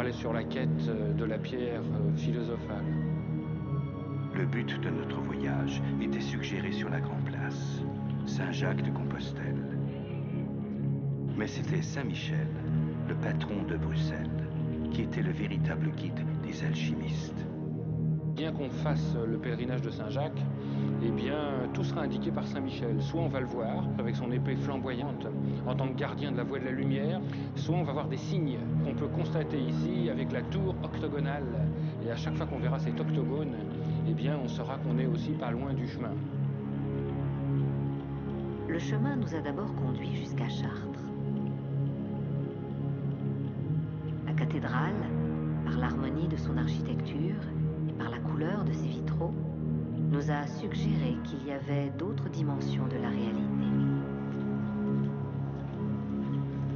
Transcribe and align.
aller 0.00 0.12
sur 0.12 0.32
la 0.32 0.42
quête 0.44 0.68
euh, 0.88 1.12
de 1.12 1.24
la 1.24 1.36
pierre 1.36 1.82
euh, 1.82 2.16
philosophale. 2.16 2.86
Le 4.34 4.46
but 4.46 4.80
de 4.80 4.88
notre 4.88 5.20
voyage 5.20 5.82
était 6.00 6.22
suggéré 6.22 6.72
sur 6.72 6.88
la 6.88 7.00
Grande 7.00 7.24
Place, 7.24 7.82
Saint-Jacques 8.24 8.82
de 8.82 8.90
Compostelle. 8.90 9.76
Mais 11.36 11.46
c'était 11.46 11.82
Saint-Michel, 11.82 12.48
le 13.08 13.14
patron 13.16 13.62
de 13.68 13.76
Bruxelles, 13.76 14.48
qui 14.90 15.02
était 15.02 15.22
le 15.22 15.32
véritable 15.32 15.90
guide 15.90 16.24
des 16.42 16.64
alchimistes. 16.64 17.44
Bien 18.40 18.52
qu'on 18.52 18.70
fasse 18.70 19.18
le 19.28 19.36
pèlerinage 19.36 19.82
de 19.82 19.90
Saint-Jacques, 19.90 20.42
eh 21.04 21.10
bien, 21.10 21.68
tout 21.74 21.84
sera 21.84 22.04
indiqué 22.04 22.30
par 22.30 22.46
Saint-Michel. 22.46 23.02
Soit 23.02 23.20
on 23.20 23.28
va 23.28 23.40
le 23.40 23.46
voir 23.46 23.84
avec 23.98 24.16
son 24.16 24.32
épée 24.32 24.56
flamboyante 24.56 25.26
en 25.66 25.74
tant 25.74 25.86
que 25.88 25.92
gardien 25.92 26.32
de 26.32 26.38
la 26.38 26.44
voie 26.44 26.58
de 26.58 26.64
la 26.64 26.70
lumière, 26.70 27.20
soit 27.54 27.76
on 27.76 27.82
va 27.82 27.92
voir 27.92 28.08
des 28.08 28.16
signes 28.16 28.56
qu'on 28.82 28.94
peut 28.94 29.08
constater 29.08 29.60
ici 29.60 30.08
avec 30.08 30.32
la 30.32 30.40
tour 30.40 30.74
octogonale. 30.82 31.44
Et 32.02 32.10
à 32.10 32.16
chaque 32.16 32.34
fois 32.34 32.46
qu'on 32.46 32.58
verra 32.60 32.78
cet 32.78 32.98
octogone, 32.98 33.56
eh 34.08 34.14
bien, 34.14 34.38
on 34.42 34.48
saura 34.48 34.78
qu'on 34.78 34.96
est 34.98 35.06
aussi 35.06 35.32
pas 35.32 35.50
loin 35.50 35.74
du 35.74 35.86
chemin. 35.86 36.14
Le 38.68 38.78
chemin 38.78 39.16
nous 39.16 39.34
a 39.34 39.40
d'abord 39.42 39.74
conduits 39.74 40.16
jusqu'à 40.16 40.48
Chartres. 40.48 41.04
La 44.26 44.32
cathédrale, 44.32 44.94
par 45.66 45.76
l'harmonie 45.78 46.26
de 46.26 46.38
son 46.38 46.56
architecture 46.56 47.36
couleur 48.40 48.64
de 48.64 48.72
ses 48.72 48.86
vitraux, 48.86 49.34
nous 50.10 50.30
a 50.30 50.46
suggéré 50.46 51.18
qu'il 51.24 51.46
y 51.46 51.52
avait 51.52 51.90
d'autres 51.98 52.30
dimensions 52.30 52.86
de 52.86 52.96
la 52.96 53.10
réalité. 53.10 53.66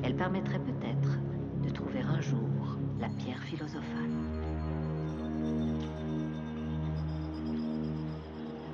Elle 0.02 0.14
permettrait 0.14 0.58
peut-être 0.58 1.18
de 1.62 1.70
trouver 1.70 2.00
un 2.00 2.20
jour 2.20 2.76
la 3.00 3.08
pierre 3.08 3.42
philosophale. 3.44 4.10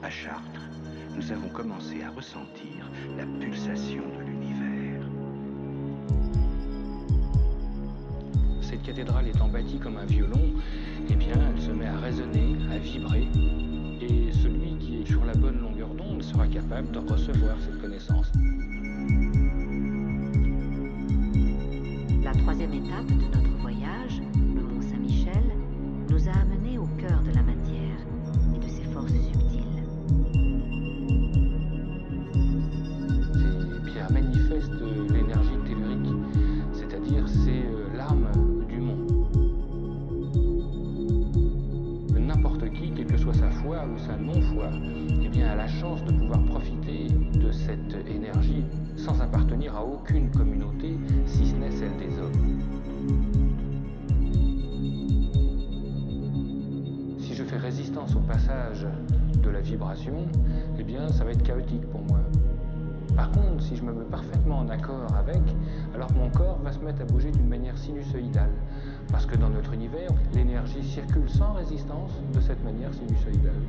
À 0.02 0.10
Chartres, 0.10 0.68
nous 1.14 1.30
avons 1.30 1.48
commencé 1.50 2.02
à 2.02 2.10
ressentir 2.10 2.90
la 3.16 3.24
pulsation 3.38 4.02
de 4.18 4.22
l'univers. 4.24 4.49
Cette 8.70 8.82
cathédrale 8.82 9.26
étant 9.26 9.48
bâtie 9.48 9.80
comme 9.80 9.96
un 9.96 10.04
violon, 10.04 10.54
eh 11.08 11.14
bien, 11.16 11.34
elle 11.34 11.60
se 11.60 11.72
met 11.72 11.88
à 11.88 11.96
résonner, 11.96 12.54
à 12.72 12.78
vibrer, 12.78 13.26
et 14.00 14.32
celui 14.32 14.78
qui 14.78 15.02
est 15.02 15.06
sur 15.06 15.24
la 15.24 15.34
bonne 15.34 15.60
longueur 15.60 15.88
d'onde 15.88 16.22
sera 16.22 16.46
capable 16.46 16.92
de 16.92 17.00
recevoir 17.00 17.56
cette 17.58 17.80
connaissance. 17.80 18.30
La 22.22 22.30
troisième 22.30 22.74
étape 22.74 23.29
si 63.70 63.76
je 63.76 63.84
me 63.84 63.92
mets 63.92 64.04
parfaitement 64.04 64.58
en 64.58 64.68
accord 64.68 65.14
avec, 65.16 65.42
alors 65.94 66.10
mon 66.12 66.28
corps 66.30 66.58
va 66.60 66.72
se 66.72 66.80
mettre 66.80 67.02
à 67.02 67.04
bouger 67.04 67.30
d'une 67.30 67.48
manière 67.48 67.78
sinusoïdale. 67.78 68.50
Parce 69.12 69.26
que 69.26 69.36
dans 69.36 69.48
notre 69.48 69.72
univers, 69.74 70.10
l'énergie 70.34 70.82
circule 70.82 71.30
sans 71.30 71.52
résistance 71.52 72.10
de 72.34 72.40
cette 72.40 72.62
manière 72.64 72.92
sinusoïdale. 72.92 73.62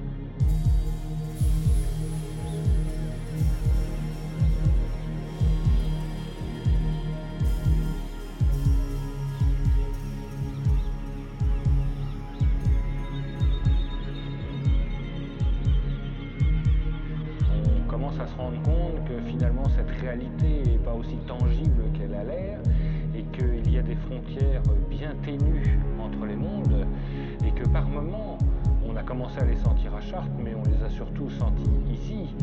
Les 30.81 30.85
a 30.85 30.89
surtout 30.89 31.29
sentis 31.29 31.69
ici, 31.91 32.35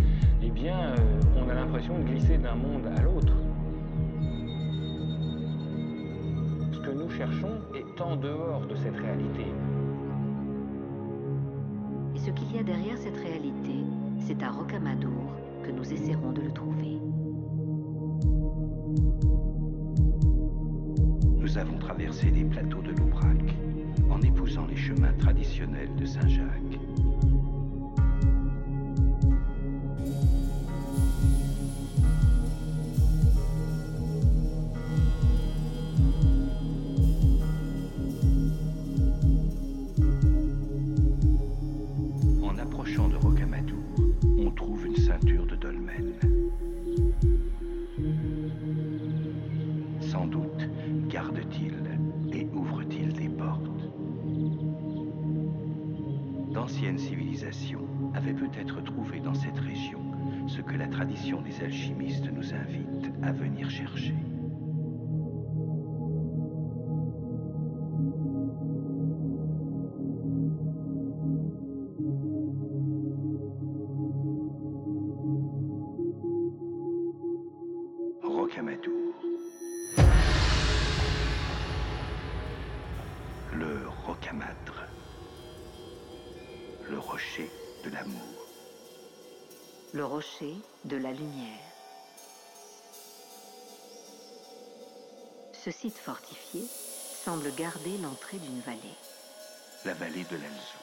eh 0.43 0.51
bien 0.51 0.79
euh, 0.79 0.97
on 1.37 1.49
a 1.49 1.55
l'impression 1.55 1.99
de 1.99 2.05
glisser 2.05 2.39
d'un 2.39 2.55
monde 2.55 2.87
à 2.97 3.03
l'autre. 3.03 3.33
Ce 6.73 6.79
que 6.79 6.91
nous 6.91 7.11
cherchons 7.11 7.59
est 7.75 8.01
en 8.01 8.17
dehors 8.17 8.67
de 8.67 8.75
cette 8.77 8.97
réalité. 8.97 9.47
Et 12.15 12.19
ce 12.19 12.31
qu'il 12.31 12.55
y 12.55 12.59
a 12.59 12.63
derrière 12.63 12.97
cette 12.99 13.17
réalité, 13.17 13.85
c'est 14.21 14.43
à 14.43 14.51
Rocamadour 14.51 15.33
que 15.65 15.71
nous 15.71 15.93
essaierons 15.93 16.33
de 16.33 16.43
le 16.43 16.53
trouver. 16.53 16.99
Nous 21.37 21.59
avons 21.59 21.79
traversé 21.79 22.31
les 22.31 22.45
plateaux 22.45 22.83
de 22.83 22.91
l'Aubrac 22.91 23.57
en 24.11 24.21
épousant 24.21 24.67
les 24.67 24.77
chemins 24.77 25.13
traditionnels 25.15 25.95
de 25.97 26.05
Saint-Jacques. 26.05 26.78
Rocher 90.19 90.57
de 90.85 90.97
la 90.97 91.13
lumière. 91.13 91.69
Ce 95.53 95.71
site 95.71 95.97
fortifié 95.97 96.63
semble 97.25 97.55
garder 97.55 97.97
l'entrée 98.03 98.39
d'une 98.39 98.59
vallée. 98.63 98.99
La 99.85 99.95
vallée 99.95 100.25
de 100.25 100.35
l'Alzou. 100.35 100.83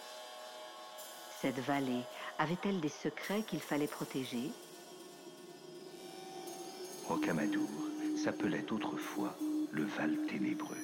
Cette 1.41 1.59
vallée 1.59 2.03
avait-elle 2.39 2.79
des 2.79 2.87
secrets 2.87 3.43
qu'il 3.43 3.59
fallait 3.59 3.87
protéger? 3.87 4.51
Rocamadour 7.09 7.69
s'appelait 8.23 8.71
autrefois 8.71 9.35
le 9.73 9.83
Val 9.83 10.15
ténébreux. 10.29 10.77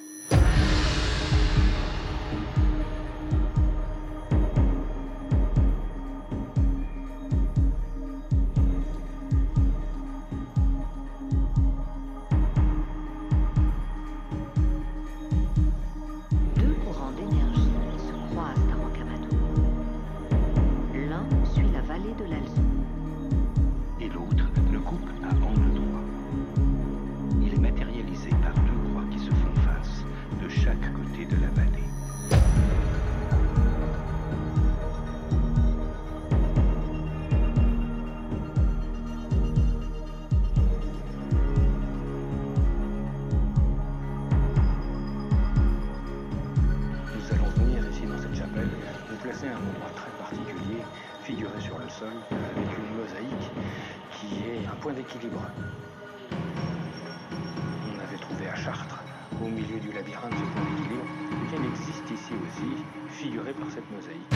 Au 59.40 59.48
milieu 59.48 59.78
du 59.80 59.92
labyrinthe, 59.92 60.34
ce 60.34 60.44
point 60.52 60.62
d'équilibre. 60.70 61.06
Existe 61.52 62.10
ici 62.10 62.32
aussi, 62.32 62.82
figuré 63.08 63.52
par 63.52 63.70
cette 63.70 63.90
mosaïque. 63.90 64.32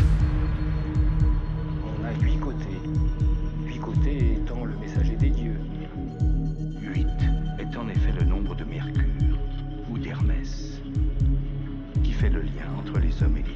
On 1.82 2.04
a 2.04 2.12
huit 2.22 2.38
côtés. 2.38 2.80
Huit 3.64 3.78
côtés 3.78 4.34
étant 4.34 4.64
le 4.64 4.76
messager 4.76 5.16
des 5.16 5.30
dieux. 5.30 5.58
Huit 6.82 7.06
est 7.58 7.76
en 7.76 7.88
effet 7.88 8.12
le 8.18 8.26
nombre 8.26 8.54
de 8.54 8.64
Mercure 8.64 9.38
ou 9.90 9.98
d'Hermès, 9.98 10.80
qui 12.02 12.12
fait 12.12 12.30
le 12.30 12.42
lien 12.42 12.70
entre 12.78 12.98
les 12.98 13.22
hommes 13.22 13.38
et 13.38 13.42
les 13.42 13.55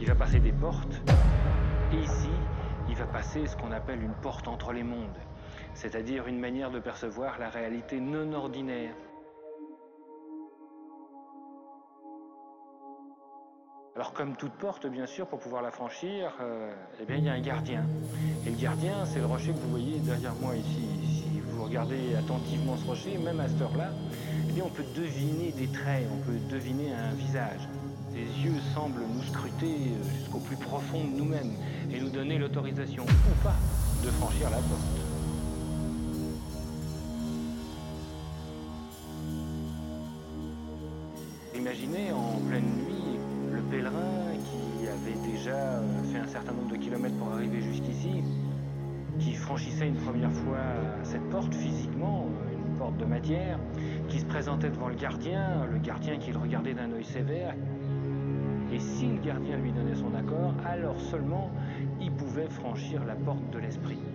Il 0.00 0.06
va 0.06 0.14
passer 0.14 0.38
des 0.38 0.52
portes. 0.52 1.02
Et 1.92 1.96
ici, 1.96 2.30
il 2.88 2.94
va 2.94 3.06
passer 3.06 3.46
ce 3.46 3.56
qu'on 3.56 3.72
appelle 3.72 4.00
une 4.02 4.14
porte 4.14 4.46
entre 4.46 4.72
les 4.72 4.84
mondes, 4.84 5.18
c'est-à-dire 5.74 6.28
une 6.28 6.38
manière 6.38 6.70
de 6.70 6.78
percevoir 6.78 7.40
la 7.40 7.50
réalité 7.50 7.98
non 7.98 8.32
ordinaire. 8.34 8.94
Alors 13.96 14.12
comme 14.12 14.36
toute 14.36 14.52
porte, 14.52 14.86
bien 14.86 15.06
sûr, 15.06 15.26
pour 15.26 15.40
pouvoir 15.40 15.62
la 15.62 15.72
franchir, 15.72 16.32
euh, 16.40 16.72
eh 17.00 17.04
bien, 17.04 17.16
il 17.16 17.24
y 17.24 17.28
a 17.28 17.32
un 17.32 17.40
gardien. 17.40 17.84
Et 18.46 18.50
le 18.50 18.56
gardien, 18.56 19.04
c'est 19.06 19.18
le 19.18 19.26
rocher 19.26 19.52
que 19.52 19.58
vous 19.58 19.70
voyez 19.70 19.98
derrière 19.98 20.34
moi 20.36 20.54
ici. 20.54 20.86
Si 21.04 21.40
vous 21.40 21.64
regardez 21.64 22.14
attentivement 22.14 22.76
ce 22.76 22.86
rocher, 22.86 23.18
même 23.18 23.40
à 23.40 23.48
cette 23.48 23.60
heure-là, 23.60 23.90
eh 24.48 24.52
bien, 24.52 24.62
on 24.64 24.70
peut 24.70 24.86
deviner 24.94 25.50
des 25.50 25.66
traits, 25.66 26.06
on 26.12 26.24
peut 26.24 26.38
deviner 26.48 26.92
un 26.92 27.12
visage. 27.14 27.68
Ses 28.12 28.44
yeux 28.44 28.60
semblent 28.74 29.04
nous 29.14 29.22
scruter 29.22 29.66
euh, 29.66 30.10
jusqu'au 30.16 30.38
plus 30.38 30.56
profond 30.56 31.04
de 31.04 31.16
nous-mêmes 31.16 31.52
et 31.92 32.00
nous 32.00 32.10
donner 32.10 32.38
l'autorisation 32.38 33.04
ou 33.04 33.44
pas 33.44 33.56
de 34.04 34.08
franchir 34.10 34.50
la 34.50 34.56
porte. 34.56 35.08
Imaginez 41.54 42.12
en 42.12 42.38
pleine 42.48 42.64
nuit 42.64 43.18
le 43.52 43.60
pèlerin 43.62 44.32
qui 44.44 44.88
avait 44.88 45.32
déjà 45.32 45.56
euh, 45.56 45.82
fait 46.12 46.18
un 46.18 46.26
certain 46.26 46.52
nombre 46.52 46.70
de 46.70 46.76
kilomètres 46.76 47.16
pour 47.16 47.32
arriver 47.32 47.60
jusqu'ici, 47.60 48.22
qui 49.18 49.34
franchissait 49.34 49.88
une 49.88 49.96
première 49.96 50.32
fois 50.32 50.60
cette 51.02 51.28
porte 51.30 51.54
physiquement, 51.54 52.26
euh, 52.26 52.54
une 52.54 52.78
porte 52.78 52.96
de 52.96 53.04
matière, 53.04 53.58
qui 54.08 54.20
se 54.20 54.24
présentait 54.24 54.70
devant 54.70 54.88
le 54.88 54.94
gardien, 54.94 55.66
le 55.70 55.78
gardien 55.78 56.16
qui 56.16 56.32
le 56.32 56.38
regardait 56.38 56.74
d'un 56.74 56.90
œil 56.92 57.04
sévère. 57.04 57.54
Et 58.72 58.78
si 58.78 59.06
le 59.06 59.18
gardien 59.20 59.56
lui 59.56 59.72
donnait 59.72 59.94
son 59.94 60.14
accord, 60.14 60.52
alors 60.64 61.00
seulement 61.10 61.50
il 62.00 62.10
pouvait 62.12 62.48
franchir 62.48 63.04
la 63.06 63.14
porte 63.14 63.50
de 63.52 63.58
l'esprit. 63.58 64.07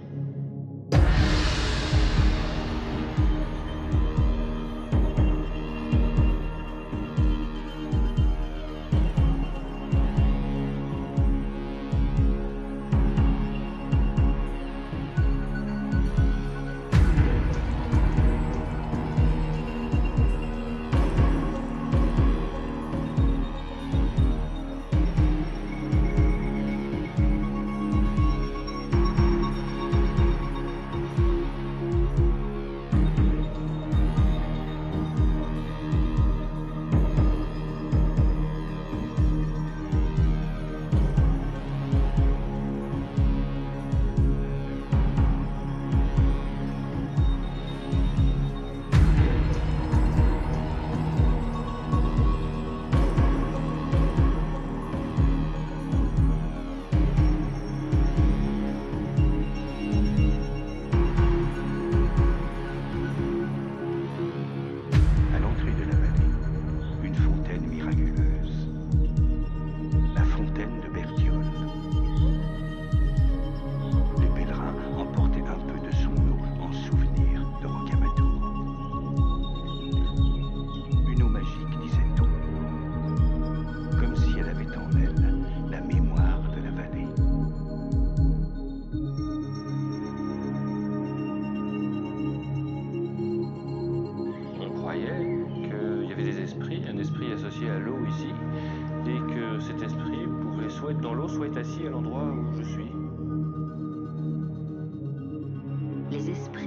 Les 106.26 106.32
esprits 106.32 106.63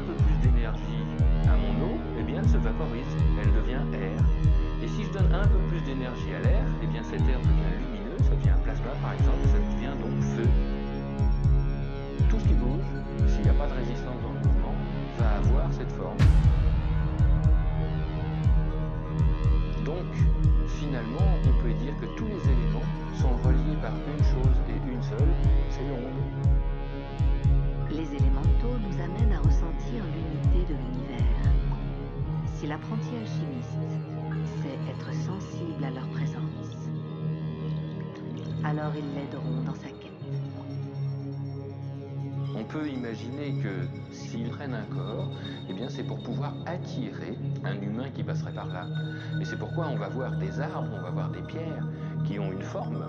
un 0.00 0.02
peu 0.02 0.16
plus 0.24 0.36
d'énergie 0.48 1.04
à 1.44 1.56
mon 1.56 1.74
eau, 1.84 1.98
eh 2.18 2.22
bien 2.22 2.40
elle 2.42 2.48
se 2.48 2.56
vaporise, 2.56 3.12
elle 3.40 3.52
devient 3.52 3.84
air. 3.92 4.20
Et 4.82 4.88
si 4.88 5.04
je 5.04 5.10
donne 5.12 5.32
un 5.32 5.46
peu 5.46 5.58
plus 5.68 5.80
d'énergie 5.82 6.32
à 6.32 6.40
l'air, 6.40 6.64
eh 6.82 6.86
bien 6.86 7.02
cet 7.02 7.20
air 7.28 7.38
devient 7.40 7.76
lumineux, 7.76 8.16
ça 8.24 8.34
devient 8.34 8.56
un 8.56 8.62
plasma 8.64 8.92
par 9.02 9.12
exemple, 9.12 9.44
ça 9.44 9.60
devient 9.60 9.96
donc 10.00 10.16
feu. 10.36 10.48
Tout 12.28 12.38
ce 12.40 12.44
qui 12.48 12.54
bouge, 12.54 12.88
s'il 13.28 13.42
n'y 13.42 13.50
a 13.50 13.52
pas 13.52 13.66
de 13.66 13.74
résistance 13.74 14.16
dans 14.22 14.32
le 14.32 14.40
mouvement, 14.40 14.74
va 15.18 15.28
avoir 15.36 15.72
cette 15.72 15.92
forme. 15.92 16.16
Donc, 19.84 20.08
finalement, 20.80 21.28
on 21.44 21.62
peut 21.62 21.74
dire 21.74 21.92
que 22.00 22.06
tous 22.16 22.26
les 22.26 22.40
éléments 22.48 22.88
sont 23.20 23.36
reliés 23.44 23.76
par 23.82 23.92
une 23.92 24.24
chose 24.24 24.56
et 24.68 24.78
une 24.88 25.02
seule, 25.02 25.34
c'est 25.68 25.84
l'onde. 25.88 26.59
Les 27.90 28.14
élémentaux 28.14 28.78
nous 28.78 29.02
amènent 29.02 29.32
à 29.32 29.40
ressentir 29.40 30.04
l'unité 30.04 30.72
de 30.72 30.78
l'univers. 30.78 31.52
Si 32.54 32.66
l'apprenti 32.68 33.08
alchimiste 33.08 33.78
sait 34.62 34.78
être 34.88 35.12
sensible 35.12 35.84
à 35.84 35.90
leur 35.90 36.08
présence, 36.10 36.76
alors 38.62 38.92
ils 38.96 39.14
l'aideront 39.14 39.62
dans 39.66 39.74
sa 39.74 39.88
quête. 39.88 40.10
On 42.56 42.64
peut 42.64 42.88
imaginer 42.88 43.54
que 43.60 43.88
s'ils 44.12 44.50
prennent 44.50 44.74
un 44.74 44.84
corps, 44.94 45.30
eh 45.68 45.72
bien 45.72 45.88
c'est 45.88 46.04
pour 46.04 46.22
pouvoir 46.22 46.54
attirer 46.66 47.36
un 47.64 47.80
humain 47.80 48.10
qui 48.14 48.22
passerait 48.22 48.52
par 48.54 48.66
là. 48.68 48.86
Et 49.40 49.44
c'est 49.44 49.58
pourquoi 49.58 49.88
on 49.88 49.96
va 49.96 50.08
voir 50.08 50.36
des 50.36 50.60
arbres, 50.60 50.92
on 50.96 51.02
va 51.02 51.10
voir 51.10 51.30
des 51.30 51.42
pierres 51.42 51.88
qui 52.24 52.38
ont 52.38 52.52
une 52.52 52.62
forme, 52.62 53.04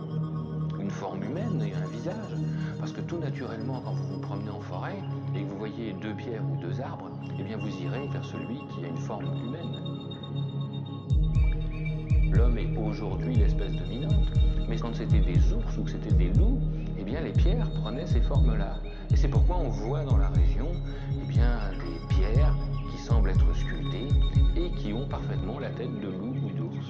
forme 0.91 1.23
humaine 1.23 1.61
et 1.61 1.73
un 1.73 1.87
visage. 1.87 2.37
Parce 2.79 2.91
que 2.91 3.01
tout 3.01 3.17
naturellement, 3.17 3.81
quand 3.83 3.93
vous 3.93 4.07
vous 4.13 4.19
promenez 4.19 4.49
en 4.49 4.59
forêt 4.59 4.97
et 5.35 5.43
que 5.43 5.49
vous 5.49 5.57
voyez 5.57 5.93
deux 6.01 6.13
pierres 6.13 6.43
ou 6.51 6.57
deux 6.61 6.79
arbres, 6.81 7.09
eh 7.39 7.43
bien 7.43 7.57
vous 7.57 7.75
irez 7.81 8.07
vers 8.07 8.25
celui 8.25 8.59
qui 8.69 8.85
a 8.85 8.87
une 8.87 8.97
forme 8.97 9.25
humaine. 9.25 10.11
L'homme 12.31 12.57
est 12.57 12.77
aujourd'hui 12.77 13.35
l'espèce 13.35 13.73
dominante, 13.73 14.31
mais 14.67 14.77
quand 14.77 14.95
c'était 14.95 15.19
des 15.19 15.53
ours 15.53 15.77
ou 15.77 15.83
que 15.83 15.91
c'était 15.91 16.13
des 16.13 16.31
loups, 16.33 16.59
eh 16.97 17.03
bien 17.03 17.21
les 17.21 17.33
pierres 17.33 17.69
prenaient 17.81 18.07
ces 18.07 18.21
formes-là. 18.21 18.77
Et 19.11 19.17
c'est 19.17 19.27
pourquoi 19.27 19.57
on 19.57 19.69
voit 19.69 20.03
dans 20.03 20.17
la 20.17 20.29
région 20.29 20.71
eh 21.21 21.27
bien, 21.27 21.57
des 21.71 22.15
pierres 22.15 22.55
qui 22.91 22.97
semblent 22.97 23.29
être 23.29 23.55
sculptées 23.55 24.07
et 24.55 24.71
qui 24.71 24.93
ont 24.93 25.07
parfaitement 25.07 25.59
la 25.59 25.69
tête 25.69 25.99
de 25.99 26.07
loup 26.07 26.35
ou 26.45 26.49
d'ours. 26.57 26.87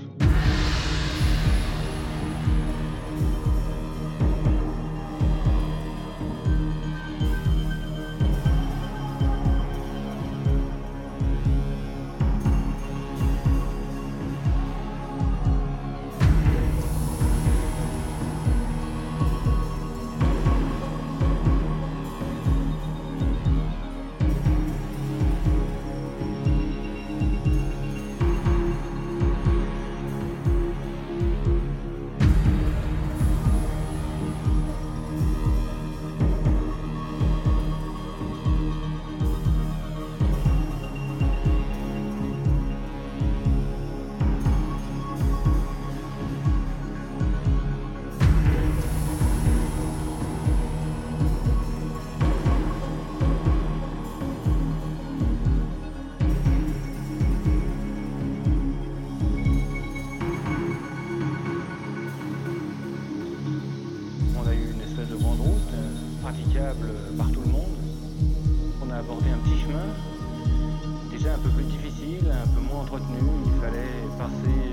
Déjà 71.11 71.33
un 71.33 71.37
peu 71.39 71.49
plus 71.49 71.65
difficile, 71.65 72.31
un 72.31 72.47
peu 72.47 72.61
moins 72.61 72.81
entretenu. 72.81 73.19
Il 73.45 73.61
fallait 73.61 74.03
passer 74.17 74.70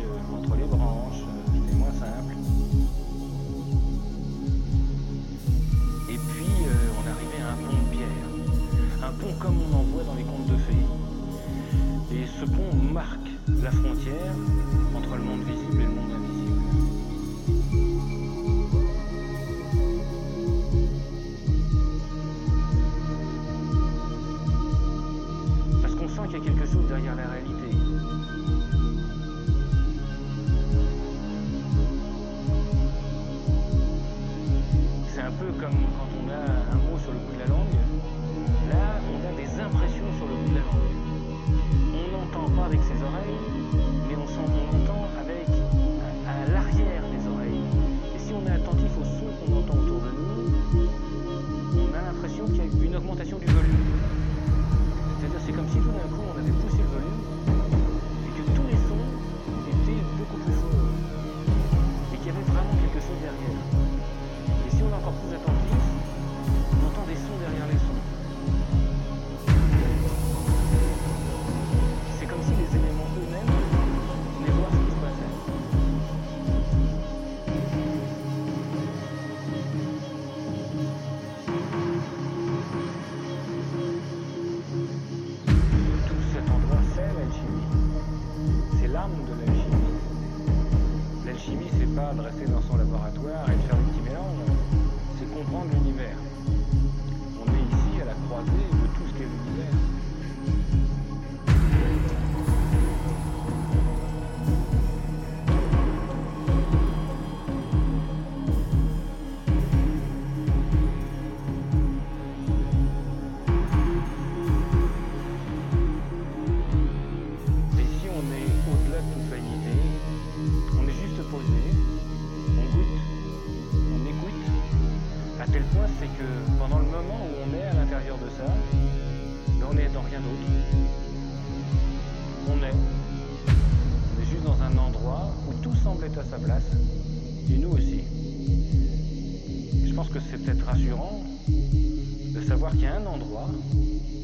peut-être 140.45 140.65
rassurant 140.65 141.25
de 141.49 142.41
savoir 142.43 142.73
qu'il 142.73 142.83
y 142.83 142.87
a 142.87 142.97
un 142.97 143.07
endroit 143.07 143.51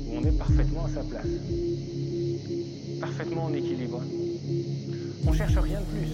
où 0.07 0.17
on 0.17 0.23
est 0.25 0.39
parfaitement 0.39 0.87
à 0.87 0.89
sa 0.89 1.03
place 1.03 1.27
parfaitement 3.05 3.45
en 3.45 3.53
équilibre. 3.53 4.01
On 5.27 5.33
cherche 5.33 5.59
rien 5.59 5.81
de 5.81 5.85
plus. 5.85 6.09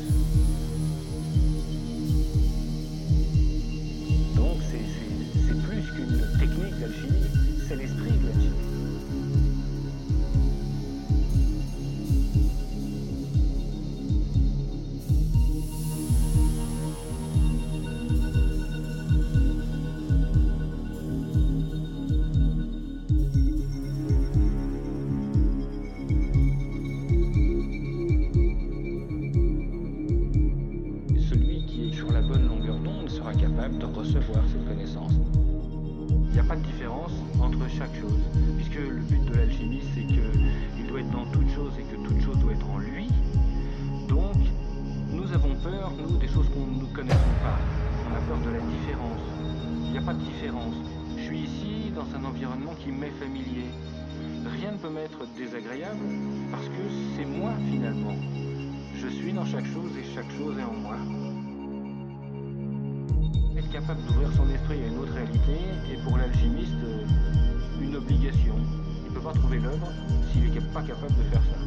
Différence 36.71 37.13
entre 37.41 37.69
chaque 37.69 37.95
chose, 38.01 38.21
puisque 38.57 38.79
le 38.79 39.01
but 39.01 39.25
de 39.25 39.35
l'alchimiste, 39.35 39.89
c'est 39.95 40.05
qu'il 40.05 40.87
doit 40.87 41.01
être 41.01 41.11
dans 41.11 41.27
toute 41.27 41.49
chose 41.55 41.73
et 41.79 41.83
que 41.83 41.97
toute 41.97 42.21
chose 42.21 42.39
doit 42.39 42.53
être 42.53 42.71
en 42.71 42.79
lui. 42.79 43.09
Donc, 44.09 44.37
nous 45.13 45.33
avons 45.33 45.55
peur, 45.63 45.93
nous, 45.99 46.17
des 46.17 46.29
choses 46.29 46.49
qu'on 46.51 46.67
ne 46.67 46.87
connaissons 46.95 47.37
pas. 47.43 47.59
On 48.09 48.17
a 48.17 48.21
peur 48.21 48.39
de 48.39 48.51
la 48.51 48.61
différence. 48.61 49.21
Il 49.87 49.93
n'y 49.93 49.99
a 49.99 50.03
pas 50.03 50.15
de 50.15 50.21
différence. 50.21 50.75
Je 51.17 51.23
suis 51.23 51.41
ici 51.41 51.93
dans 51.95 52.07
un 52.17 52.25
environnement 52.25 52.75
qui 52.83 52.91
m'est 52.91 53.17
familier. 53.19 53.67
Rien 54.61 54.73
ne 54.73 54.79
peut 54.79 54.91
m'être 54.91 55.21
désagréable 55.37 56.05
parce 56.51 56.67
que 56.67 56.83
c'est 57.17 57.27
moi 57.27 57.53
finalement. 57.71 58.15
Je 58.95 59.09
suis 59.09 59.33
dans 59.33 59.45
chaque 59.45 59.67
chose 59.67 59.91
et 59.99 60.15
chaque 60.15 60.31
chose 60.39 60.59
est 60.59 60.65
en 60.65 60.75
moi. 60.75 60.97
Être 63.61 63.73
capable 63.73 64.01
d'ouvrir 64.07 64.33
son 64.33 64.49
esprit 64.49 64.83
à 64.83 64.87
une 64.87 64.97
autre 64.97 65.13
réalité 65.13 65.53
est 65.93 66.03
pour 66.03 66.17
l'alchimiste 66.17 66.81
euh, 66.83 67.05
une 67.83 67.95
obligation. 67.95 68.55
Il 69.05 69.11
ne 69.11 69.15
peut 69.15 69.21
pas 69.21 69.35
trouver 69.35 69.59
l'œuvre 69.59 69.87
s'il 70.33 70.51
n'est 70.51 70.61
pas 70.73 70.81
capable 70.81 71.15
de 71.15 71.23
faire 71.25 71.43
ça. 71.43 71.61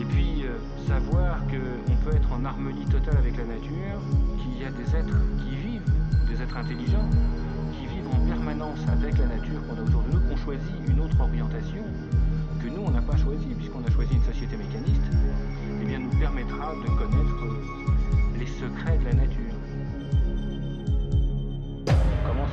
Et 0.00 0.04
puis, 0.04 0.44
euh, 0.44 0.54
savoir 0.86 1.40
qu'on 1.48 1.96
peut 2.04 2.14
être 2.14 2.32
en 2.32 2.44
harmonie 2.44 2.84
totale 2.84 3.16
avec 3.16 3.36
la 3.36 3.46
nature, 3.46 3.98
qu'il 4.38 4.62
y 4.62 4.64
a 4.64 4.70
des 4.70 4.86
êtres 4.94 5.18
qui 5.42 5.56
vivent, 5.56 5.90
des 6.30 6.40
êtres 6.40 6.56
intelligents, 6.56 7.10
qui 7.72 7.86
vivent 7.86 8.08
en 8.14 8.24
permanence 8.24 8.78
avec 8.86 9.18
la 9.18 9.26
nature 9.26 9.60
qu'on 9.66 9.76
a 9.76 9.82
autour 9.82 10.02
de 10.04 10.12
nous, 10.12 10.20
qu'on 10.20 10.36
choisit 10.36 10.88
une 10.88 11.00
autre 11.00 11.20
orientation 11.20 11.82
que 12.62 12.68
nous, 12.68 12.82
on 12.86 12.92
n'a 12.92 13.02
pas 13.02 13.16
choisi, 13.16 13.46
puisqu'on 13.56 13.82
a 13.82 13.90
choisi 13.90 14.14
une 14.14 14.22
société 14.22 14.56
mécaniste, 14.56 15.10
eh 15.82 15.84
bien, 15.84 15.98
nous 15.98 16.16
permettra 16.16 16.74
de 16.76 16.88
connaître 16.94 17.44
les 18.38 18.46
secrets 18.46 18.98
de 18.98 19.04
la 19.04 19.14
nature. 19.14 19.47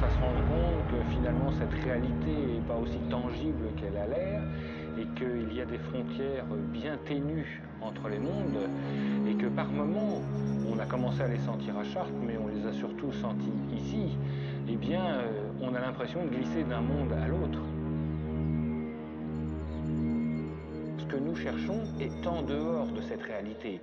À 0.03 0.09
se 0.09 0.19
rendre 0.19 0.41
compte 0.47 0.87
que 0.91 1.13
finalement, 1.13 1.51
cette 1.51 1.73
réalité 1.83 2.31
n'est 2.31 2.67
pas 2.67 2.75
aussi 2.75 2.99
tangible 3.09 3.67
qu'elle 3.77 3.97
a 3.97 4.07
l'air, 4.07 4.41
et 4.97 5.05
qu'il 5.17 5.53
y 5.53 5.61
a 5.61 5.65
des 5.65 5.77
frontières 5.77 6.45
bien 6.73 6.97
ténues 7.05 7.61
entre 7.81 8.09
les 8.09 8.19
mondes, 8.19 8.69
et 9.27 9.33
que 9.35 9.47
par 9.47 9.69
moments, 9.69 10.21
on 10.71 10.79
a 10.79 10.85
commencé 10.85 11.21
à 11.21 11.27
les 11.27 11.39
sentir 11.39 11.77
à 11.77 11.83
Chartres, 11.83 12.11
mais 12.25 12.37
on 12.37 12.47
les 12.47 12.65
a 12.65 12.73
surtout 12.73 13.11
sentis 13.13 13.53
ici, 13.73 14.17
eh 14.67 14.75
bien, 14.75 15.05
euh, 15.05 15.51
on 15.61 15.73
a 15.75 15.79
l'impression 15.79 16.23
de 16.25 16.29
glisser 16.29 16.63
d'un 16.63 16.81
monde 16.81 17.13
à 17.13 17.27
l'autre. 17.27 17.59
Ce 20.97 21.05
que 21.05 21.17
nous 21.17 21.35
cherchons 21.35 21.81
est 21.99 22.27
en 22.27 22.41
dehors 22.41 22.87
de 22.87 23.01
cette 23.01 23.21
réalité. 23.21 23.79